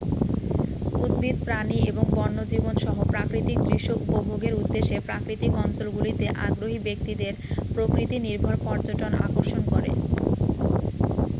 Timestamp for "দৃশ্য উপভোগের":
3.67-4.53